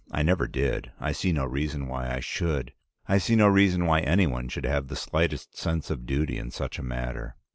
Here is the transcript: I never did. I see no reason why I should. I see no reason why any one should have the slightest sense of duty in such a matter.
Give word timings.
I 0.11 0.23
never 0.23 0.47
did. 0.47 0.91
I 0.99 1.11
see 1.11 1.31
no 1.31 1.45
reason 1.45 1.87
why 1.87 2.11
I 2.11 2.21
should. 2.21 2.73
I 3.07 3.19
see 3.19 3.35
no 3.35 3.47
reason 3.47 3.85
why 3.85 3.99
any 3.99 4.25
one 4.25 4.49
should 4.49 4.65
have 4.65 4.87
the 4.87 4.95
slightest 4.95 5.55
sense 5.55 5.91
of 5.91 6.07
duty 6.07 6.39
in 6.39 6.49
such 6.49 6.79
a 6.79 6.83
matter. 6.83 7.35